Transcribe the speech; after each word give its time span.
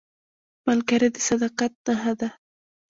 ملګری 0.67 1.07
د 1.15 1.17
صداقت 1.27 1.73
نښه 1.87 2.13
ده 2.19 2.29